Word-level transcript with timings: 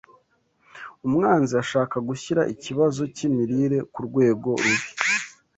Umwanzi 1.07 1.53
ashaka 1.63 1.95
gushyira 2.07 2.41
ikibazo 2.53 3.01
cy’imirire 3.15 3.77
ku 3.91 3.99
rwego 4.07 4.49
rubi 4.63 4.89